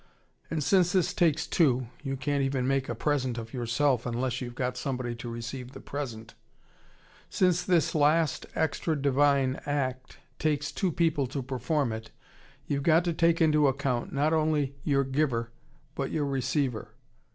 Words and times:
And 0.49 0.63
since 0.63 0.91
this 0.93 1.13
takes 1.13 1.45
two 1.45 1.85
you 2.01 2.17
can't 2.17 2.41
even 2.41 2.67
make 2.67 2.89
a 2.89 2.95
present 2.95 3.37
of 3.37 3.53
yourself 3.53 4.07
unless 4.07 4.41
you've 4.41 4.55
got 4.55 4.75
somebody 4.75 5.13
to 5.13 5.29
receive 5.29 5.73
the 5.73 5.79
present; 5.79 6.33
since 7.29 7.61
this 7.61 7.93
last 7.93 8.47
extra 8.55 8.99
divine 8.99 9.59
act 9.67 10.17
takes 10.39 10.71
two 10.71 10.91
people 10.91 11.27
to 11.27 11.43
perform 11.43 11.91
it, 11.93 12.09
you've 12.65 12.81
got 12.81 13.03
to 13.03 13.13
take 13.13 13.41
into 13.41 13.71
count 13.73 14.11
not 14.11 14.33
only 14.33 14.73
your 14.83 15.03
giver 15.03 15.51
but 15.93 16.09
your 16.09 16.25
receiver. 16.25 16.95